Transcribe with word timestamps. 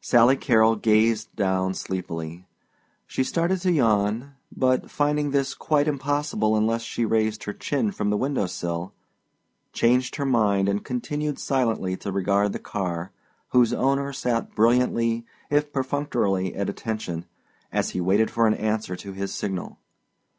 Sally 0.00 0.36
Carrol 0.38 0.74
gazed 0.76 1.36
down 1.36 1.74
sleepily. 1.74 2.46
She 3.06 3.22
started 3.22 3.60
to 3.60 3.70
yawn, 3.70 4.34
but 4.50 4.90
finding 4.90 5.32
this 5.32 5.52
quite 5.52 5.86
impossible 5.86 6.56
unless 6.56 6.80
she 6.80 7.04
raised 7.04 7.44
her 7.44 7.52
chin 7.52 7.92
from 7.92 8.08
the 8.08 8.16
window 8.16 8.46
sill, 8.46 8.94
changed 9.74 10.16
her 10.16 10.24
mind 10.24 10.70
and 10.70 10.82
continued 10.82 11.38
silently 11.38 11.94
to 11.98 12.10
regard 12.10 12.54
the 12.54 12.58
car, 12.58 13.12
whose 13.50 13.74
owner 13.74 14.14
sat 14.14 14.54
brilliantly 14.54 15.26
if 15.50 15.70
perfunctorily 15.74 16.54
at 16.54 16.70
attention 16.70 17.26
as 17.70 17.90
he 17.90 18.00
waited 18.00 18.30
for 18.30 18.46
an 18.46 18.54
answer 18.54 18.96
to 18.96 19.12
his 19.12 19.34
signal. 19.34 19.76